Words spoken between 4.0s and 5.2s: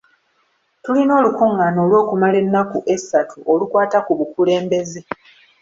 ku bukulembeze.